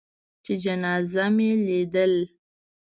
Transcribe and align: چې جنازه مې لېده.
چې 0.43 0.53
جنازه 0.63 1.25
مې 1.35 1.49
لېده. 1.65 2.05